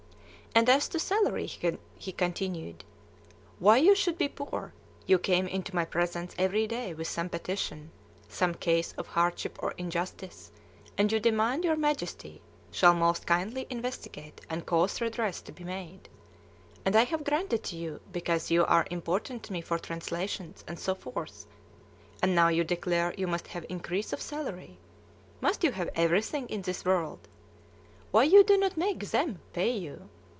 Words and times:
And 0.53 0.67
as 0.69 0.89
to 0.89 0.99
salary, 0.99 1.45
he 1.97 2.11
continued: 2.11 2.83
"Why 3.59 3.77
you 3.77 3.95
should 3.95 4.17
be 4.17 4.27
poor? 4.27 4.73
You 5.05 5.17
come 5.17 5.47
into 5.47 5.73
my 5.73 5.85
presence 5.85 6.35
every 6.37 6.67
day 6.67 6.93
with 6.93 7.07
some 7.07 7.29
petition, 7.29 7.89
some 8.27 8.55
case 8.55 8.91
of 8.97 9.07
hardship 9.07 9.55
or 9.63 9.71
injustice, 9.77 10.51
and 10.97 11.09
you 11.09 11.21
demand 11.21 11.63
'your 11.63 11.77
Majesty 11.77 12.41
shall 12.69 12.93
most 12.93 13.25
kindly 13.25 13.65
investigate, 13.69 14.41
and 14.49 14.65
cause 14.65 14.99
redress 14.99 15.41
to 15.43 15.53
be 15.53 15.63
made'; 15.63 16.09
and 16.83 16.97
I 16.97 17.05
have 17.05 17.23
granted 17.23 17.63
to 17.63 17.77
you 17.77 18.01
because 18.11 18.51
you 18.51 18.65
are 18.65 18.85
important 18.91 19.43
to 19.43 19.53
me 19.53 19.61
for 19.61 19.79
translations, 19.79 20.65
and 20.67 20.77
so 20.77 20.95
forth. 20.95 21.47
And 22.21 22.35
now 22.35 22.49
you 22.49 22.65
declare 22.65 23.13
you 23.17 23.25
must 23.25 23.47
have 23.47 23.65
increase 23.69 24.11
of 24.11 24.21
salary! 24.21 24.79
Must 25.39 25.63
you 25.63 25.71
have 25.71 25.89
everything 25.95 26.49
in 26.49 26.63
this 26.63 26.83
world? 26.83 27.25
Why 28.11 28.23
you 28.23 28.43
do 28.43 28.57
not 28.57 28.75
make 28.75 28.99
them 29.11 29.39
pay 29.53 29.71
you? 29.77 30.09